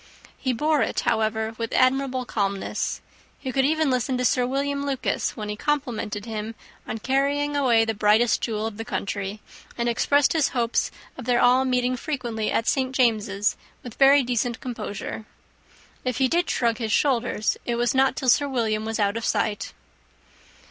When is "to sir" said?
4.17-4.47